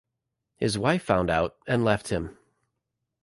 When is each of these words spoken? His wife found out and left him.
His 0.57 0.79
wife 0.79 1.03
found 1.03 1.29
out 1.29 1.57
and 1.67 1.85
left 1.85 2.07
him. 2.07 2.35